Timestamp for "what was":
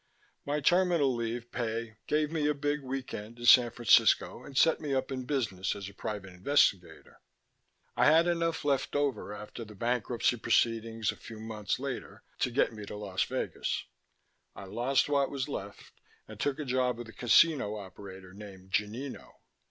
15.07-15.47